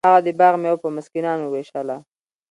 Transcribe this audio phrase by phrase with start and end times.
[0.07, 1.97] هغه د باغ میوه په مسکینانو ویشله.